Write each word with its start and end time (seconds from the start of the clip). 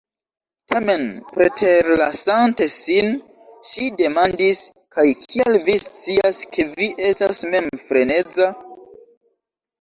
Tamen, 0.71 1.01
preterlasante 1.33 2.67
sin, 2.75 3.09
ŝi 3.73 3.89
demandis 3.99 4.63
"kaj 4.97 5.05
kiel 5.27 5.59
vi 5.69 5.77
scias 5.85 6.41
ke 6.57 6.67
vi 6.73 6.89
estas 7.11 7.45
mem 7.53 7.71
freneza?" 7.85 8.51